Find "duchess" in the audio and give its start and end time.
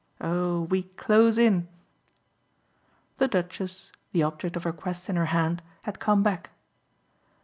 3.27-3.91